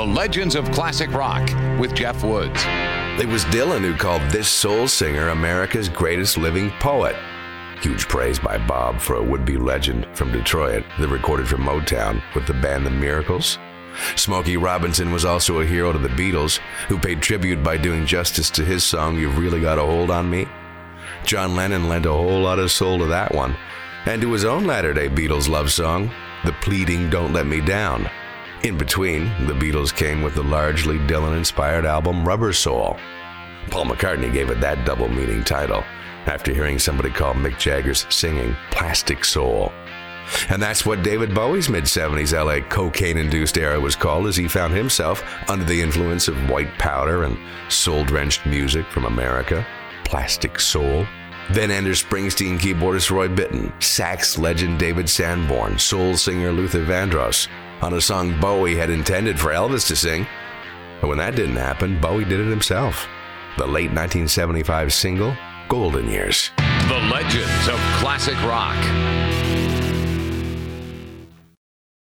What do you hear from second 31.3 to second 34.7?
inspired album Rubber Soul. Paul McCartney gave it